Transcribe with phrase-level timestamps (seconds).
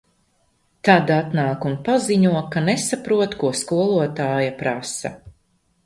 [0.89, 5.19] Tad atnāk un paziņo, ka nesaprot, ko skolotāja prasa.